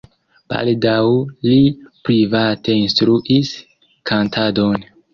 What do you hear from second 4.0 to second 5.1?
kantadon.